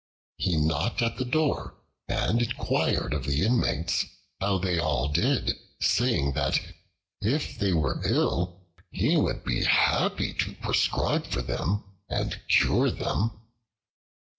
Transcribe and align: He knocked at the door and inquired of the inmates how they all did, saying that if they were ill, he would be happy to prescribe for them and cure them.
He 0.39 0.55
knocked 0.57 1.03
at 1.03 1.17
the 1.17 1.25
door 1.25 1.75
and 2.07 2.41
inquired 2.41 3.13
of 3.13 3.25
the 3.25 3.45
inmates 3.45 4.07
how 4.39 4.57
they 4.57 4.79
all 4.79 5.09
did, 5.09 5.51
saying 5.79 6.31
that 6.33 6.59
if 7.21 7.59
they 7.59 7.71
were 7.71 8.01
ill, 8.03 8.61
he 8.89 9.15
would 9.15 9.43
be 9.43 9.63
happy 9.63 10.33
to 10.39 10.53
prescribe 10.55 11.27
for 11.27 11.43
them 11.43 11.83
and 12.09 12.41
cure 12.47 12.89
them. 12.89 13.41